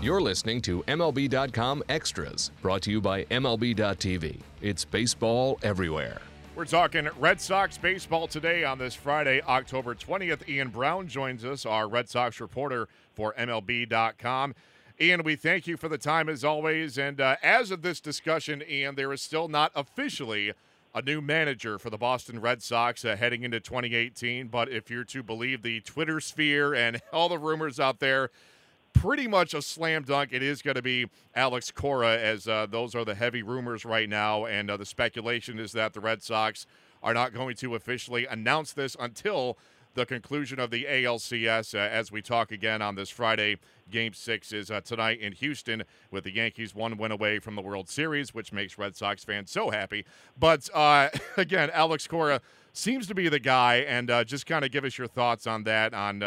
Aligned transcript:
You're 0.00 0.20
listening 0.20 0.62
to 0.62 0.84
MLB.com 0.84 1.82
Extras, 1.88 2.52
brought 2.62 2.82
to 2.82 2.90
you 2.92 3.00
by 3.00 3.24
MLB.tv. 3.24 4.38
It's 4.62 4.84
baseball 4.84 5.58
everywhere. 5.64 6.20
We're 6.54 6.66
talking 6.66 7.08
Red 7.18 7.40
Sox 7.40 7.76
baseball 7.76 8.28
today 8.28 8.62
on 8.62 8.78
this 8.78 8.94
Friday, 8.94 9.42
October 9.42 9.96
20th. 9.96 10.48
Ian 10.48 10.68
Browne 10.68 11.08
joins 11.08 11.44
us, 11.44 11.66
our 11.66 11.88
Red 11.88 12.08
Sox 12.08 12.40
reporter 12.40 12.86
for 13.12 13.34
MLB.com. 13.36 14.54
Ian, 15.00 15.24
we 15.24 15.34
thank 15.34 15.66
you 15.66 15.76
for 15.76 15.88
the 15.88 15.98
time 15.98 16.28
as 16.28 16.44
always. 16.44 16.96
And 16.96 17.20
uh, 17.20 17.34
as 17.42 17.72
of 17.72 17.82
this 17.82 18.00
discussion, 18.00 18.62
Ian, 18.68 18.94
there 18.94 19.12
is 19.12 19.20
still 19.20 19.48
not 19.48 19.72
officially 19.74 20.52
a 20.94 21.02
new 21.02 21.20
manager 21.20 21.76
for 21.76 21.90
the 21.90 21.98
Boston 21.98 22.40
Red 22.40 22.62
Sox 22.62 23.04
uh, 23.04 23.16
heading 23.16 23.42
into 23.42 23.58
2018. 23.58 24.46
But 24.46 24.68
if 24.68 24.92
you're 24.92 25.02
to 25.02 25.24
believe 25.24 25.62
the 25.62 25.80
Twitter 25.80 26.20
sphere 26.20 26.72
and 26.72 27.02
all 27.12 27.28
the 27.28 27.38
rumors 27.38 27.80
out 27.80 27.98
there, 27.98 28.30
pretty 28.92 29.26
much 29.26 29.54
a 29.54 29.62
slam 29.62 30.02
dunk. 30.02 30.30
It 30.32 30.42
is 30.42 30.62
going 30.62 30.74
to 30.74 30.82
be 30.82 31.08
Alex 31.34 31.70
Cora, 31.70 32.18
as 32.18 32.48
uh, 32.48 32.66
those 32.66 32.94
are 32.94 33.04
the 33.04 33.14
heavy 33.14 33.42
rumors 33.42 33.84
right 33.84 34.08
now. 34.08 34.44
And 34.44 34.70
uh, 34.70 34.76
the 34.76 34.86
speculation 34.86 35.58
is 35.58 35.72
that 35.72 35.94
the 35.94 36.00
Red 36.00 36.22
Sox 36.22 36.66
are 37.02 37.14
not 37.14 37.32
going 37.32 37.56
to 37.56 37.74
officially 37.74 38.26
announce 38.26 38.72
this 38.72 38.96
until 38.98 39.56
the 39.94 40.06
conclusion 40.06 40.60
of 40.60 40.70
the 40.70 40.84
ALCS 40.84 41.74
uh, 41.74 41.78
as 41.78 42.12
we 42.12 42.22
talk 42.22 42.52
again 42.52 42.82
on 42.82 42.94
this 42.94 43.10
Friday. 43.10 43.56
Game 43.90 44.12
six 44.12 44.52
is 44.52 44.70
uh, 44.70 44.80
tonight 44.80 45.20
in 45.20 45.32
Houston 45.32 45.82
with 46.10 46.24
the 46.24 46.30
Yankees 46.30 46.74
one 46.74 46.96
win 46.98 47.10
away 47.10 47.38
from 47.38 47.54
the 47.54 47.62
World 47.62 47.88
Series, 47.88 48.34
which 48.34 48.52
makes 48.52 48.78
Red 48.78 48.96
Sox 48.96 49.24
fans 49.24 49.50
so 49.50 49.70
happy. 49.70 50.04
But 50.38 50.68
uh, 50.74 51.08
again, 51.36 51.70
Alex 51.72 52.06
Cora 52.06 52.40
seems 52.72 53.06
to 53.08 53.14
be 53.14 53.28
the 53.28 53.40
guy, 53.40 53.76
and 53.76 54.10
uh, 54.10 54.24
just 54.24 54.46
kind 54.46 54.64
of 54.64 54.70
give 54.70 54.84
us 54.84 54.98
your 54.98 55.08
thoughts 55.08 55.46
on 55.46 55.64
that, 55.64 55.94
on 55.94 56.22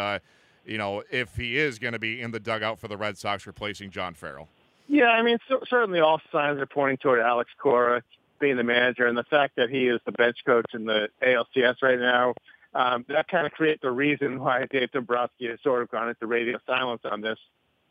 you 0.65 0.77
know, 0.77 1.03
if 1.11 1.35
he 1.35 1.57
is 1.57 1.79
going 1.79 1.93
to 1.93 1.99
be 1.99 2.21
in 2.21 2.31
the 2.31 2.39
dugout 2.39 2.79
for 2.79 2.87
the 2.87 2.97
Red 2.97 3.17
Sox 3.17 3.45
replacing 3.47 3.89
John 3.89 4.13
Farrell. 4.13 4.49
Yeah, 4.87 5.07
I 5.07 5.21
mean, 5.21 5.37
so, 5.47 5.61
certainly 5.69 5.99
all 5.99 6.19
signs 6.31 6.59
are 6.59 6.65
pointing 6.65 6.97
toward 6.97 7.19
Alex 7.19 7.49
Cora 7.57 8.03
being 8.39 8.57
the 8.57 8.63
manager, 8.63 9.07
and 9.07 9.17
the 9.17 9.23
fact 9.23 9.55
that 9.55 9.69
he 9.69 9.87
is 9.87 10.01
the 10.05 10.11
bench 10.11 10.37
coach 10.45 10.65
in 10.73 10.85
the 10.85 11.07
ALCS 11.23 11.75
right 11.81 11.99
now, 11.99 12.33
um, 12.73 13.05
that 13.07 13.27
kind 13.27 13.45
of 13.45 13.53
creates 13.53 13.83
a 13.83 13.91
reason 13.91 14.39
why 14.39 14.65
Dave 14.69 14.91
Dombrowski 14.91 15.47
has 15.47 15.59
sort 15.63 15.81
of 15.81 15.91
gone 15.91 16.09
into 16.09 16.25
radio 16.25 16.57
silence 16.65 17.01
on 17.09 17.21
this, 17.21 17.37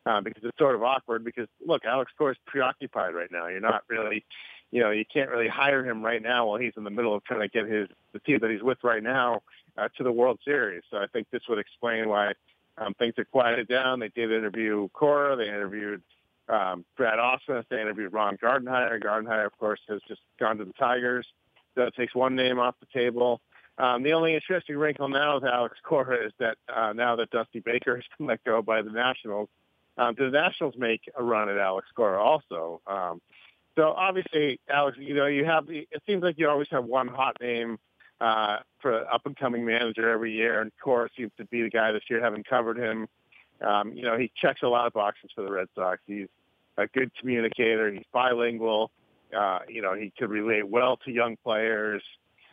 uh, 0.07 0.21
because 0.21 0.43
it's 0.45 0.59
sort 0.59 0.75
of 0.75 0.83
awkward. 0.83 1.25
Because 1.25 1.49
look, 1.65 1.85
Alex 1.85 2.13
Cora 2.19 2.33
is 2.33 2.39
preoccupied 2.47 3.15
right 3.15 3.31
now. 3.31 3.47
You're 3.47 3.61
not 3.61 3.83
really, 3.89 4.25
you 4.71 4.81
know, 4.81 4.91
you 4.91 5.05
can't 5.11 5.31
really 5.31 5.49
hire 5.49 5.85
him 5.85 6.03
right 6.03 6.23
now 6.23 6.47
while 6.47 6.59
he's 6.59 6.73
in 6.77 6.85
the 6.85 6.91
middle 6.91 7.15
of 7.15 7.25
trying 7.25 7.41
to 7.41 7.49
get 7.49 7.67
his 7.67 7.89
the 8.13 8.21
team 8.21 8.39
that 8.41 8.51
he's 8.51 8.63
with 8.63 8.79
right 8.83 9.03
now 9.03 9.43
uh, 9.79 9.89
to 9.97 10.03
the 10.03 10.13
World 10.13 10.39
Series. 10.45 10.83
So 10.91 10.97
I 10.97 11.07
think 11.13 11.29
this 11.31 11.43
would 11.49 11.59
explain 11.59 12.09
why 12.09 12.33
um, 12.81 12.95
things 12.95 13.15
have 13.19 13.31
quieted 13.31 13.69
down. 13.69 14.01
They 14.01 14.09
did 14.09 14.33
interview 14.33 14.89
Cora. 14.93 15.37
They 15.37 15.49
interviewed 15.49 16.03
um, 16.49 16.85
Brad 16.97 17.19
Ausmus. 17.19 17.65
They 17.69 17.81
interviewed 17.81 18.13
Ron 18.13 18.37
Gardenhire. 18.39 19.01
Gardenhire, 19.03 19.47
of 19.47 19.57
course, 19.59 19.81
has 19.89 20.01
just 20.09 20.23
gone 20.39 20.59
to 20.59 20.65
the 20.65 20.73
Tigers. 20.73 21.27
So 21.75 21.83
it 21.83 21.95
takes 21.95 22.15
one 22.15 22.35
name 22.35 22.59
off 22.59 22.75
the 22.81 22.99
table. 22.99 23.41
Um, 23.79 24.03
the 24.03 24.13
only 24.13 24.35
interesting 24.35 24.77
wrinkle 24.77 25.09
now 25.09 25.37
with 25.37 25.45
Alex 25.45 25.79
Cora 25.83 26.27
is 26.27 26.33
that 26.39 26.59
uh, 26.75 26.93
now 26.93 27.17
that 27.17 27.31
Dusty 27.31 27.61
Baker 27.61 27.97
has 27.97 28.05
been 28.19 28.27
let 28.29 28.43
go 28.45 28.61
by 28.63 28.83
the 28.83 28.91
Nationals, 28.91 29.49
um, 29.97 30.15
do 30.15 30.31
the 30.31 30.39
Nationals 30.39 30.75
make 30.77 31.03
a 31.17 31.23
run 31.23 31.49
at 31.49 31.59
Alex 31.59 31.87
Cora 31.95 32.23
also? 32.23 32.81
Um, 32.87 33.21
so 33.77 33.93
obviously, 33.97 34.61
Alex, 34.69 34.99
you 35.01 35.15
know, 35.15 35.27
you 35.27 35.45
have 35.45 35.67
the, 35.67 35.87
it 35.91 36.03
seems 36.07 36.23
like 36.23 36.39
you 36.39 36.49
always 36.49 36.69
have 36.71 36.85
one 36.85 37.09
hot 37.09 37.37
name 37.41 37.79
uh, 38.21 38.59
for 38.81 39.07
up 39.13 39.27
and 39.27 39.37
coming 39.37 39.65
manager 39.65 40.11
every 40.11 40.33
year, 40.33 40.61
and 40.61 40.71
Cora 40.83 41.09
seems 41.17 41.33
to 41.39 41.45
be 41.47 41.63
the 41.63 41.71
guy 41.71 41.93
this 41.93 42.03
year, 42.09 42.23
having 42.23 42.45
covered 42.45 42.79
him. 42.79 43.09
Um, 43.61 43.93
you 43.93 44.03
know, 44.03 44.17
he 44.17 44.31
checks 44.37 44.63
a 44.63 44.69
lot 44.69 44.87
of 44.87 44.93
boxes 44.93 45.31
for 45.35 45.43
the 45.43 45.51
Red 45.51 45.69
Sox. 45.75 46.01
He's 46.07 46.29
a 46.77 46.87
good 46.87 47.11
communicator. 47.19 47.91
He's 47.93 48.05
bilingual. 48.13 48.91
Uh, 49.37 49.61
you 49.69 49.83
know, 49.83 49.95
he 49.95 50.13
could 50.19 50.31
relate 50.31 50.69
well 50.69 50.97
to 50.99 51.11
young 51.11 51.37
players. 51.43 52.03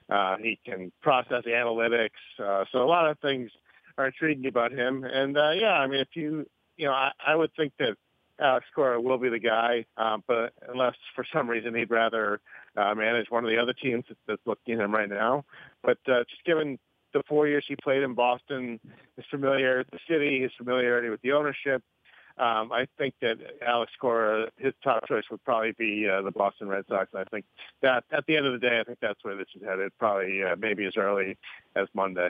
Uh, 0.10 0.38
he 0.38 0.60
can 0.66 0.92
process 1.02 1.44
analytics. 1.46 2.10
Uh, 2.40 2.66
so 2.72 2.84
a 2.84 2.88
lot 2.88 3.10
of 3.10 3.20
things 3.20 3.52
are 3.98 4.08
intriguing 4.08 4.48
about 4.48 4.72
him. 4.72 5.04
And 5.04 5.38
uh, 5.38 5.52
yeah, 5.52 5.74
I 5.74 5.88
mean, 5.88 6.00
if 6.00 6.10
you, 6.14 6.46
you 6.78 6.86
know, 6.86 6.94
I, 6.94 7.12
I 7.26 7.36
would 7.36 7.52
think 7.56 7.74
that 7.80 7.96
Alex 8.40 8.66
Cora 8.74 9.02
will 9.02 9.18
be 9.18 9.30
the 9.30 9.40
guy, 9.40 9.86
um, 9.98 10.24
but 10.28 10.54
unless 10.70 10.96
for 11.16 11.26
some 11.34 11.50
reason 11.50 11.74
he'd 11.74 11.90
rather 11.90 12.40
uh, 12.76 12.94
manage 12.94 13.30
one 13.30 13.44
of 13.44 13.50
the 13.50 13.58
other 13.58 13.74
teams 13.74 14.06
that's 14.28 14.42
looking 14.46 14.76
at 14.76 14.82
him 14.82 14.94
right 14.94 15.10
now. 15.10 15.44
But 15.84 15.98
uh, 16.08 16.24
just 16.30 16.44
given 16.46 16.78
the 17.14 17.24
four 17.28 17.48
years 17.48 17.66
he 17.68 17.76
played 17.76 18.04
in 18.04 18.14
Boston, 18.14 18.80
his 19.16 19.26
familiarity 19.30 19.90
with 19.92 20.02
the 20.02 20.14
city, 20.14 20.42
his 20.42 20.52
familiarity 20.58 21.10
with 21.10 21.22
the 21.22 21.32
ownership, 21.32 21.84
um, 22.38 22.72
I 22.72 22.88
think 23.00 23.16
that 23.22 23.38
Alex 23.66 23.92
Cora, 24.00 24.50
his 24.58 24.74
top 24.84 25.08
choice 25.08 25.24
would 25.32 25.44
probably 25.44 25.72
be 25.72 26.08
uh, 26.08 26.22
the 26.22 26.32
Boston 26.32 26.68
Red 26.68 26.86
Sox. 26.88 27.10
I 27.16 27.24
think 27.24 27.46
that 27.82 28.04
at 28.12 28.26
the 28.28 28.38
end 28.38 28.46
of 28.46 28.54
the 28.54 28.60
day, 28.60 28.80
I 28.80 28.84
think 28.84 29.00
that's 29.02 29.24
where 29.24 29.36
this 29.36 29.48
is 29.56 29.64
headed. 29.64 29.92
Probably 29.98 30.44
uh, 30.44 30.56
maybe 30.56 30.86
as 30.86 30.98
early 30.98 31.38
as 31.76 31.88
Monday. 31.96 32.30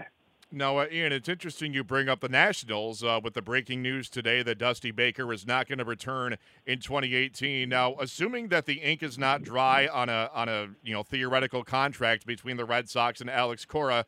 Now, 0.52 0.78
uh, 0.78 0.88
Ian, 0.90 1.12
it's 1.12 1.28
interesting 1.28 1.74
you 1.74 1.84
bring 1.84 2.08
up 2.08 2.22
the 2.22 2.30
Nationals 2.30 3.04
uh, 3.04 3.20
with 3.22 3.34
the 3.34 3.42
breaking 3.42 3.82
news 3.82 4.10
today 4.10 4.42
that 4.44 4.58
Dusty 4.58 4.92
Baker 4.92 5.34
is 5.34 5.46
not 5.46 5.68
going 5.68 5.80
to 5.80 5.86
return 5.86 6.38
in 6.66 6.80
2018. 6.80 7.68
Now, 7.68 7.96
assuming 8.00 8.48
that 8.48 8.66
the 8.66 8.76
ink 8.76 9.04
is 9.04 9.18
not 9.18 9.44
dry 9.44 9.88
on 9.88 10.08
a 10.08 10.30
on 10.34 10.48
a 10.48 10.70
you 10.84 10.94
know 10.94 11.04
theoretical 11.04 11.66
contract 11.66 12.26
between 12.26 12.56
the 12.56 12.64
Red 12.64 12.90
Sox 12.90 13.20
and 13.20 13.30
Alex 13.30 13.66
Cora, 13.66 14.06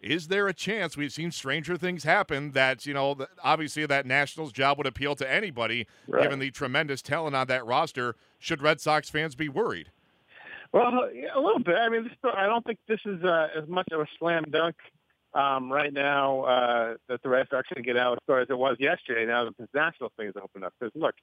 is 0.00 0.26
there 0.26 0.48
a 0.48 0.52
chance 0.52 0.96
we've 0.96 1.12
seen 1.12 1.30
stranger 1.30 1.76
things 1.76 2.02
happen 2.02 2.50
that 2.50 2.84
you 2.84 2.92
know 2.92 3.16
obviously 3.44 3.86
that 3.86 4.06
Nationals 4.06 4.50
job 4.50 4.78
would 4.78 4.88
appeal 4.88 5.14
to 5.14 5.32
anybody 5.32 5.86
right. 6.08 6.24
given 6.24 6.40
the 6.40 6.50
tremendous 6.50 7.00
talent 7.00 7.36
on 7.36 7.46
that 7.46 7.64
roster? 7.64 8.16
Should 8.40 8.60
Red 8.60 8.80
Sox 8.80 9.08
fans 9.08 9.36
be 9.36 9.48
worried? 9.48 9.92
Well, 10.72 10.88
a 10.88 11.40
little 11.40 11.60
bit. 11.60 11.76
I 11.76 11.88
mean, 11.88 12.02
this, 12.04 12.12
I 12.36 12.46
don't 12.46 12.64
think 12.66 12.80
this 12.88 13.00
is 13.06 13.22
uh, 13.22 13.48
as 13.56 13.68
much 13.68 13.86
of 13.92 14.00
a 14.00 14.06
slam 14.18 14.44
dunk 14.50 14.74
um, 15.34 15.70
right 15.70 15.92
now 15.92 16.42
uh, 16.42 16.94
that 17.08 17.22
the 17.22 17.28
Red 17.28 17.46
Sox 17.50 17.70
are 17.70 17.74
to 17.74 17.82
get 17.82 17.96
Alex 17.96 18.22
Cora 18.26 18.42
as 18.42 18.50
it 18.50 18.58
was 18.58 18.76
yesterday. 18.78 19.26
Now 19.26 19.44
the 19.44 19.68
national 19.74 20.12
thing 20.16 20.28
is 20.28 20.34
opened 20.42 20.64
up, 20.64 20.74
because 20.78 20.92
look, 20.94 21.14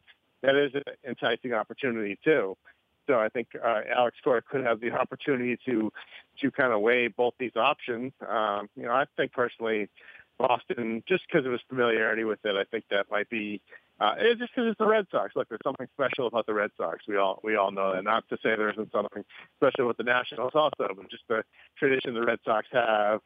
that 0.41 0.55
is 0.55 0.71
an 0.75 0.83
enticing 1.07 1.53
opportunity 1.53 2.17
too. 2.23 2.55
So 3.07 3.19
I 3.19 3.29
think 3.29 3.49
uh, 3.61 3.81
Alex 3.93 4.17
Cora 4.23 4.41
could 4.41 4.63
have 4.63 4.79
the 4.79 4.91
opportunity 4.91 5.57
to 5.65 5.91
to 6.41 6.51
kind 6.51 6.71
of 6.71 6.81
weigh 6.81 7.07
both 7.07 7.33
these 7.37 7.55
options. 7.55 8.13
Um, 8.27 8.69
you 8.75 8.83
know, 8.83 8.93
I 8.93 9.05
think 9.17 9.33
personally, 9.33 9.89
Boston, 10.37 11.03
just 11.07 11.23
because 11.27 11.45
of 11.45 11.51
his 11.51 11.61
familiarity 11.67 12.23
with 12.23 12.39
it, 12.45 12.55
I 12.55 12.63
think 12.63 12.85
that 12.91 13.11
might 13.11 13.29
be 13.29 13.61
uh, 13.99 14.15
it's 14.17 14.39
just 14.39 14.53
because 14.55 14.69
it's 14.69 14.79
the 14.79 14.87
Red 14.87 15.05
Sox. 15.11 15.35
Look, 15.35 15.49
there's 15.49 15.61
something 15.63 15.87
special 15.93 16.27
about 16.27 16.45
the 16.45 16.53
Red 16.53 16.71
Sox. 16.77 16.99
We 17.07 17.17
all 17.17 17.39
we 17.43 17.55
all 17.55 17.71
know 17.71 17.93
that. 17.93 18.03
Not 18.03 18.27
to 18.29 18.37
say 18.37 18.55
there 18.55 18.71
isn't 18.71 18.91
something 18.91 19.23
special 19.57 19.87
with 19.87 19.97
the 19.97 20.03
Nationals 20.03 20.51
also, 20.55 20.71
but 20.77 21.09
just 21.09 21.23
the 21.29 21.43
tradition 21.77 22.13
the 22.13 22.23
Red 22.23 22.39
Sox 22.43 22.67
have 22.71 23.21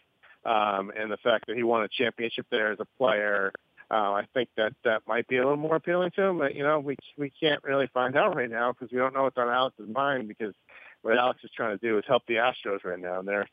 um, 0.46 0.92
and 0.98 1.12
the 1.12 1.18
fact 1.18 1.48
that 1.48 1.56
he 1.56 1.64
won 1.64 1.84
a 1.84 1.88
championship 1.88 2.46
there 2.50 2.72
as 2.72 2.80
a 2.80 2.86
player, 2.98 3.52
uh, 3.90 4.14
I 4.14 4.26
think 4.34 4.50
that 4.58 4.74
that 4.84 5.04
might 5.08 5.28
be 5.28 5.38
a 5.38 5.42
little 5.42 5.58
more 5.58 5.76
appealing 5.76 6.12
to 6.16 6.24
him. 6.24 6.38
But 6.38 6.56
you 6.56 6.64
know, 6.64 6.80
we 6.80 6.96
we 7.18 7.32
can't 7.40 7.64
really 7.64 7.88
find 7.94 8.16
out 8.16 8.36
right 8.36 8.50
now 8.50 8.72
because 8.72 8.92
we 8.92 8.98
don't 8.98 9.14
know 9.14 9.24
what's 9.24 9.38
on 9.38 9.50
Alex's 9.50 9.90
mind. 9.90 10.28
Because 10.28 10.54
what 11.02 11.18
Alex 11.18 11.40
is 11.44 11.52
trying 11.56 11.78
to 11.78 11.86
do 11.86 11.98
is 11.98 12.04
help 12.08 12.24
the 12.28 12.36
Astros 12.36 12.84
right 12.84 13.00
now, 13.00 13.20
and 13.20 13.28
they're 13.28 13.48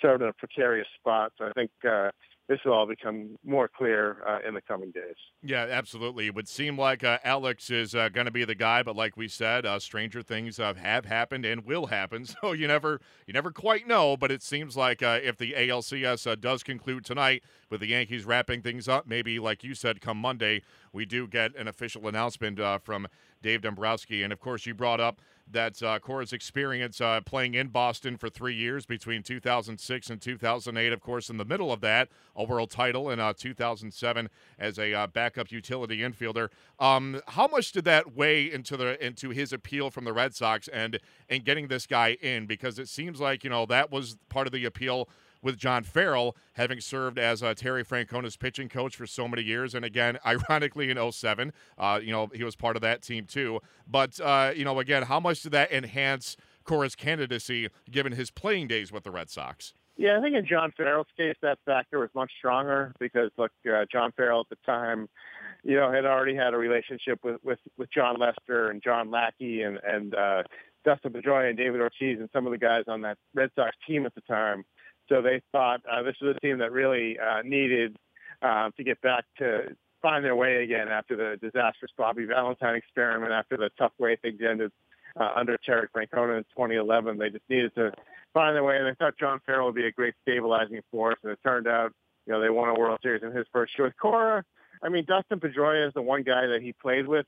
sort 0.00 0.16
of 0.16 0.22
in 0.22 0.28
a 0.28 0.32
precarious 0.32 0.88
spot. 0.98 1.32
So 1.38 1.46
I 1.46 1.52
think 1.52 1.70
uh, 1.88 2.10
this 2.48 2.58
will 2.64 2.74
all 2.74 2.86
become 2.86 3.36
more 3.44 3.68
clear 3.68 4.18
uh, 4.28 4.46
in 4.46 4.54
the 4.54 4.60
coming 4.60 4.90
days. 4.90 5.14
Yeah, 5.42 5.66
absolutely. 5.70 6.26
It 6.26 6.34
would 6.34 6.48
seem 6.48 6.78
like 6.78 7.02
uh, 7.02 7.18
Alex 7.24 7.70
is 7.70 7.94
uh, 7.94 8.10
going 8.10 8.26
to 8.26 8.30
be 8.30 8.44
the 8.44 8.54
guy, 8.54 8.82
but 8.82 8.94
like 8.94 9.16
we 9.16 9.28
said, 9.28 9.64
uh, 9.64 9.78
stranger 9.78 10.22
things 10.22 10.60
uh, 10.60 10.74
have 10.74 11.06
happened 11.06 11.46
and 11.46 11.64
will 11.64 11.86
happen. 11.86 12.26
So 12.42 12.52
you 12.52 12.66
never, 12.66 13.00
you 13.26 13.32
never 13.32 13.52
quite 13.52 13.86
know. 13.86 14.16
But 14.16 14.30
it 14.30 14.42
seems 14.42 14.76
like 14.76 15.02
uh, 15.02 15.20
if 15.22 15.38
the 15.38 15.52
ALCS 15.52 16.40
does 16.40 16.62
conclude 16.62 17.04
tonight, 17.04 17.42
with 17.70 17.80
the 17.80 17.88
Yankees 17.88 18.24
wrapping 18.24 18.60
things 18.60 18.86
up, 18.88 19.06
maybe 19.06 19.38
like 19.38 19.64
you 19.64 19.74
said, 19.74 20.00
come 20.00 20.18
Monday, 20.18 20.62
we 20.92 21.04
do 21.04 21.26
get 21.26 21.56
an 21.56 21.68
official 21.68 22.06
announcement 22.06 22.60
from 22.82 23.06
Dave 23.44 23.60
Dombrowski. 23.60 24.22
And 24.22 24.32
of 24.32 24.40
course, 24.40 24.64
you 24.64 24.74
brought 24.74 25.00
up 25.00 25.20
that 25.52 25.82
uh, 25.82 25.98
Cora's 25.98 26.32
experience 26.32 26.98
uh, 27.02 27.20
playing 27.20 27.52
in 27.52 27.68
Boston 27.68 28.16
for 28.16 28.30
three 28.30 28.54
years 28.54 28.86
between 28.86 29.22
2006 29.22 30.08
and 30.08 30.20
2008. 30.20 30.92
Of 30.92 31.00
course, 31.02 31.28
in 31.28 31.36
the 31.36 31.44
middle 31.44 31.70
of 31.70 31.82
that, 31.82 32.08
a 32.34 32.42
world 32.42 32.70
title 32.70 33.10
in 33.10 33.20
uh, 33.20 33.34
2007 33.36 34.30
as 34.58 34.78
a 34.78 34.94
uh, 34.94 35.06
backup 35.06 35.52
utility 35.52 35.98
infielder. 35.98 36.48
Um, 36.80 37.20
how 37.28 37.46
much 37.46 37.72
did 37.72 37.84
that 37.84 38.16
weigh 38.16 38.50
into 38.50 38.78
the 38.78 39.04
into 39.04 39.28
his 39.28 39.52
appeal 39.52 39.90
from 39.90 40.04
the 40.04 40.14
Red 40.14 40.34
Sox 40.34 40.66
and 40.68 40.98
and 41.28 41.44
getting 41.44 41.68
this 41.68 41.86
guy 41.86 42.16
in? 42.22 42.46
Because 42.46 42.78
it 42.78 42.88
seems 42.88 43.20
like 43.20 43.44
you 43.44 43.50
know 43.50 43.66
that 43.66 43.92
was 43.92 44.16
part 44.30 44.46
of 44.46 44.54
the 44.54 44.64
appeal 44.64 45.10
with 45.44 45.56
John 45.56 45.84
Farrell, 45.84 46.36
having 46.54 46.80
served 46.80 47.18
as 47.18 47.42
uh, 47.42 47.54
Terry 47.54 47.84
Francona's 47.84 48.36
pitching 48.36 48.68
coach 48.68 48.96
for 48.96 49.06
so 49.06 49.28
many 49.28 49.42
years. 49.42 49.74
And 49.74 49.84
again, 49.84 50.18
ironically, 50.26 50.90
in 50.90 51.12
07, 51.12 51.52
uh, 51.78 52.00
you 52.02 52.10
know, 52.10 52.28
he 52.34 52.42
was 52.42 52.56
part 52.56 52.74
of 52.74 52.82
that 52.82 53.02
team 53.02 53.26
too. 53.26 53.60
But, 53.86 54.18
uh, 54.20 54.52
you 54.56 54.64
know, 54.64 54.80
again, 54.80 55.04
how 55.04 55.20
much 55.20 55.42
did 55.42 55.52
that 55.52 55.70
enhance 55.70 56.36
Cora's 56.64 56.96
candidacy 56.96 57.68
given 57.90 58.12
his 58.12 58.30
playing 58.30 58.66
days 58.66 58.90
with 58.90 59.04
the 59.04 59.10
Red 59.10 59.30
Sox? 59.30 59.74
Yeah, 59.96 60.18
I 60.18 60.22
think 60.22 60.34
in 60.34 60.44
John 60.44 60.72
Farrell's 60.76 61.06
case, 61.16 61.36
that 61.42 61.58
factor 61.64 62.00
was 62.00 62.10
much 62.16 62.32
stronger 62.36 62.92
because, 62.98 63.30
look, 63.38 63.52
uh, 63.72 63.84
John 63.92 64.10
Farrell 64.16 64.40
at 64.40 64.48
the 64.48 64.56
time 64.66 65.08
you 65.64 65.76
know, 65.76 65.90
had 65.90 66.04
already 66.04 66.36
had 66.36 66.54
a 66.54 66.56
relationship 66.58 67.20
with 67.24 67.42
with, 67.42 67.58
with 67.78 67.90
Jon 67.90 68.16
Lester 68.18 68.70
and 68.70 68.82
John 68.82 69.10
Lackey 69.10 69.62
and 69.62 69.78
and 69.82 70.14
uh, 70.14 70.42
Dustin 70.84 71.12
Pedroia 71.12 71.48
and 71.48 71.58
David 71.58 71.80
Ortiz 71.80 72.20
and 72.20 72.28
some 72.32 72.46
of 72.46 72.52
the 72.52 72.58
guys 72.58 72.84
on 72.86 73.00
that 73.02 73.16
Red 73.34 73.50
Sox 73.56 73.74
team 73.86 74.06
at 74.06 74.14
the 74.14 74.20
time. 74.22 74.64
So 75.08 75.22
they 75.22 75.42
thought 75.52 75.80
uh, 75.90 76.02
this 76.02 76.16
was 76.20 76.36
a 76.36 76.40
team 76.40 76.58
that 76.58 76.72
really 76.72 77.18
uh, 77.18 77.42
needed 77.42 77.96
uh, 78.42 78.70
to 78.76 78.84
get 78.84 79.00
back 79.00 79.24
to 79.38 79.76
find 80.02 80.24
their 80.24 80.36
way 80.36 80.62
again 80.62 80.88
after 80.88 81.16
the 81.16 81.38
disastrous 81.40 81.90
Bobby 81.96 82.26
Valentine 82.26 82.76
experiment, 82.76 83.32
after 83.32 83.56
the 83.56 83.70
tough 83.78 83.92
way 83.98 84.16
things 84.16 84.40
ended 84.46 84.70
uh, 85.18 85.30
under 85.34 85.56
Terry 85.58 85.88
Francona 85.94 86.38
in 86.38 86.44
2011. 86.56 87.18
They 87.18 87.30
just 87.30 87.44
needed 87.48 87.74
to 87.76 87.92
find 88.32 88.54
their 88.54 88.64
way, 88.64 88.76
and 88.76 88.86
they 88.86 88.94
thought 88.94 89.18
John 89.18 89.40
Farrell 89.46 89.66
would 89.66 89.74
be 89.74 89.86
a 89.86 89.92
great 89.92 90.14
stabilizing 90.22 90.80
force. 90.90 91.16
And 91.22 91.32
it 91.32 91.38
turned 91.42 91.66
out, 91.66 91.92
you 92.26 92.32
know, 92.32 92.40
they 92.40 92.50
won 92.50 92.68
a 92.68 92.78
World 92.78 92.98
Series 93.02 93.22
in 93.22 93.32
his 93.32 93.46
first 93.52 93.72
year 93.78 93.86
with 93.86 93.96
Cora. 93.96 94.44
I 94.82 94.88
mean, 94.88 95.04
Dustin 95.06 95.40
Pedroia 95.40 95.88
is 95.88 95.94
the 95.94 96.02
one 96.02 96.22
guy 96.22 96.46
that 96.48 96.60
he 96.60 96.72
played 96.72 97.06
with. 97.06 97.26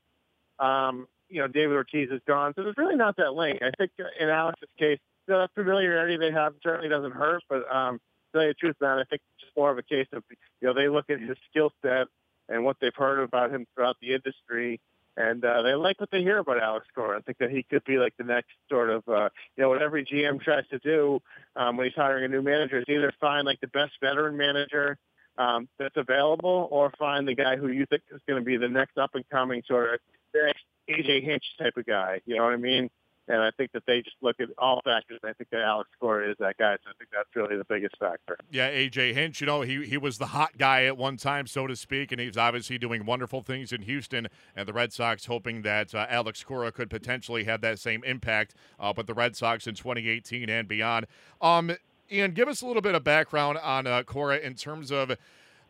Um, 0.58 1.06
you 1.28 1.40
know, 1.40 1.48
David 1.48 1.74
Ortiz 1.74 2.10
is 2.10 2.20
gone, 2.26 2.52
so 2.54 2.62
there's 2.62 2.76
really 2.76 2.96
not 2.96 3.16
that 3.16 3.34
link. 3.34 3.60
I 3.62 3.70
think 3.78 3.92
in 4.20 4.28
Alex's 4.28 4.68
case, 4.78 4.98
you 5.28 5.34
that 5.34 5.50
familiarity 5.54 6.16
they 6.16 6.32
have 6.32 6.54
certainly 6.62 6.88
doesn't 6.88 7.12
hurt, 7.12 7.42
but 7.48 7.70
um, 7.74 7.98
to 7.98 8.38
tell 8.38 8.42
you 8.42 8.48
the 8.48 8.54
truth, 8.54 8.76
man, 8.80 8.98
I 8.98 9.04
think 9.04 9.22
it's 9.22 9.44
just 9.44 9.56
more 9.56 9.70
of 9.70 9.78
a 9.78 9.82
case 9.82 10.08
of, 10.12 10.22
you 10.30 10.68
know, 10.68 10.74
they 10.74 10.88
look 10.88 11.10
at 11.10 11.20
his 11.20 11.36
skill 11.50 11.72
set 11.82 12.06
and 12.48 12.64
what 12.64 12.76
they've 12.80 12.94
heard 12.94 13.22
about 13.22 13.50
him 13.50 13.66
throughout 13.74 13.96
the 14.00 14.14
industry 14.14 14.80
and 15.16 15.44
uh, 15.44 15.62
they 15.62 15.74
like 15.74 15.98
what 15.98 16.10
they 16.10 16.20
hear 16.20 16.38
about 16.38 16.62
Alex 16.62 16.86
Cora. 16.94 17.18
I 17.18 17.20
think 17.22 17.38
that 17.38 17.50
he 17.50 17.62
could 17.62 17.84
be 17.84 17.96
like 17.96 18.14
the 18.18 18.24
next 18.24 18.50
sort 18.68 18.90
of, 18.90 19.02
uh, 19.08 19.30
you 19.56 19.62
know, 19.62 19.70
what 19.70 19.80
every 19.80 20.04
GM 20.04 20.40
tries 20.40 20.66
to 20.68 20.78
do 20.78 21.20
um, 21.56 21.76
when 21.76 21.86
he's 21.86 21.96
hiring 21.96 22.24
a 22.24 22.28
new 22.28 22.42
manager 22.42 22.78
is 22.78 22.84
either 22.88 23.12
find 23.20 23.46
like 23.46 23.60
the 23.60 23.68
best 23.68 23.92
veteran 24.00 24.36
manager 24.36 24.98
um, 25.38 25.68
that's 25.78 25.96
available, 25.96 26.68
or 26.70 26.92
find 26.98 27.28
the 27.28 27.34
guy 27.34 27.56
who 27.56 27.68
you 27.68 27.86
think 27.86 28.02
is 28.10 28.20
going 28.26 28.40
to 28.40 28.44
be 28.44 28.56
the 28.56 28.68
next 28.68 28.96
up 28.98 29.14
and 29.14 29.28
coming 29.28 29.62
sort 29.66 29.94
of 29.94 30.00
the 30.32 30.40
next 30.46 30.64
AJ 30.88 31.24
Hinch 31.24 31.44
type 31.58 31.76
of 31.76 31.86
guy. 31.86 32.20
You 32.26 32.36
know 32.36 32.44
what 32.44 32.54
I 32.54 32.56
mean? 32.56 32.90
And 33.28 33.40
I 33.40 33.50
think 33.56 33.72
that 33.72 33.84
they 33.86 34.02
just 34.02 34.16
look 34.20 34.36
at 34.40 34.48
all 34.58 34.80
factors. 34.84 35.18
And 35.22 35.30
I 35.30 35.32
think 35.32 35.50
that 35.50 35.60
Alex 35.60 35.90
Cora 36.00 36.30
is 36.30 36.36
that 36.38 36.56
guy. 36.58 36.76
So 36.84 36.90
I 36.90 36.92
think 36.98 37.10
that's 37.12 37.28
really 37.34 37.56
the 37.56 37.64
biggest 37.64 37.96
factor. 37.98 38.36
Yeah, 38.50 38.70
AJ 38.70 39.14
Hinch, 39.14 39.40
you 39.40 39.46
know, 39.46 39.62
he, 39.62 39.84
he 39.84 39.96
was 39.96 40.18
the 40.18 40.26
hot 40.26 40.58
guy 40.58 40.84
at 40.84 40.96
one 40.96 41.16
time, 41.16 41.46
so 41.46 41.66
to 41.66 41.76
speak, 41.76 42.12
and 42.12 42.20
he's 42.20 42.36
obviously 42.36 42.78
doing 42.78 43.04
wonderful 43.04 43.42
things 43.42 43.72
in 43.72 43.82
Houston. 43.82 44.28
And 44.54 44.68
the 44.68 44.72
Red 44.72 44.92
Sox 44.92 45.26
hoping 45.26 45.62
that 45.62 45.94
uh, 45.94 46.06
Alex 46.08 46.44
Cora 46.44 46.72
could 46.72 46.90
potentially 46.90 47.44
have 47.44 47.60
that 47.62 47.78
same 47.78 48.04
impact 48.04 48.54
uh, 48.78 48.92
with 48.96 49.06
the 49.06 49.14
Red 49.14 49.36
Sox 49.36 49.66
in 49.66 49.74
2018 49.74 50.48
and 50.48 50.68
beyond. 50.68 51.06
Um, 51.40 51.76
Ian, 52.10 52.32
give 52.32 52.48
us 52.48 52.62
a 52.62 52.66
little 52.66 52.82
bit 52.82 52.94
of 52.94 53.02
background 53.02 53.58
on 53.58 53.86
uh, 53.86 54.02
Cora 54.04 54.38
in 54.38 54.54
terms 54.54 54.92
of 54.92 55.16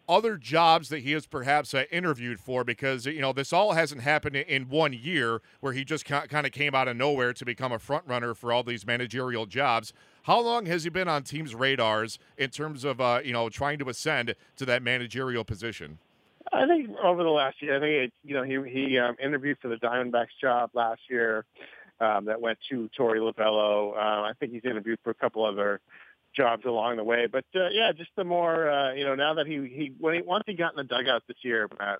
other 0.08 0.36
jobs 0.36 0.88
that 0.88 1.00
he 1.00 1.12
has 1.12 1.26
perhaps 1.26 1.74
uh, 1.74 1.84
interviewed 1.90 2.40
for 2.40 2.64
because 2.64 3.06
you 3.06 3.20
know 3.20 3.32
this 3.32 3.52
all 3.52 3.72
hasn't 3.72 4.02
happened 4.02 4.36
in 4.36 4.68
one 4.68 4.92
year 4.92 5.40
where 5.60 5.72
he 5.72 5.84
just 5.84 6.04
kind 6.04 6.46
of 6.46 6.52
came 6.52 6.74
out 6.74 6.88
of 6.88 6.96
nowhere 6.96 7.32
to 7.32 7.44
become 7.44 7.72
a 7.72 7.78
front 7.78 8.04
runner 8.06 8.34
for 8.34 8.52
all 8.52 8.62
these 8.62 8.86
managerial 8.86 9.46
jobs 9.46 9.92
how 10.24 10.40
long 10.40 10.66
has 10.66 10.84
he 10.84 10.90
been 10.90 11.08
on 11.08 11.22
teams 11.22 11.54
radars 11.54 12.18
in 12.36 12.50
terms 12.50 12.84
of 12.84 13.00
uh, 13.00 13.20
you 13.24 13.32
know 13.32 13.48
trying 13.48 13.78
to 13.78 13.88
ascend 13.88 14.34
to 14.56 14.64
that 14.64 14.82
managerial 14.82 15.44
position 15.44 15.98
I 16.52 16.66
think 16.66 16.90
over 17.02 17.22
the 17.22 17.30
last 17.30 17.60
year, 17.60 17.76
I 17.76 17.80
think 17.80 17.92
it, 17.92 18.12
you 18.24 18.34
know 18.34 18.42
he 18.42 18.70
he 18.70 18.98
um, 18.98 19.16
interviewed 19.22 19.58
for 19.60 19.68
the 19.68 19.76
Diamondbacks 19.76 20.38
job 20.40 20.70
last 20.74 21.00
year. 21.08 21.44
Um, 21.98 22.26
that 22.26 22.38
went 22.38 22.58
to 22.68 22.90
Torey 22.96 23.18
Lovullo. 23.18 23.96
Uh, 23.96 24.22
I 24.22 24.32
think 24.38 24.52
he's 24.52 24.66
interviewed 24.66 24.98
for 25.02 25.08
a 25.08 25.14
couple 25.14 25.46
other 25.46 25.80
jobs 26.36 26.64
along 26.64 26.96
the 26.96 27.04
way. 27.04 27.26
But 27.30 27.44
uh, 27.54 27.68
yeah, 27.70 27.92
just 27.96 28.10
the 28.16 28.24
more 28.24 28.70
uh, 28.70 28.92
you 28.94 29.04
know. 29.04 29.14
Now 29.14 29.34
that 29.34 29.46
he 29.46 29.54
he 29.54 29.92
when 29.98 30.14
he 30.14 30.22
once 30.22 30.44
he 30.46 30.54
got 30.54 30.72
in 30.72 30.76
the 30.76 30.84
dugout 30.84 31.22
this 31.26 31.38
year, 31.42 31.68
Matt, 31.78 31.98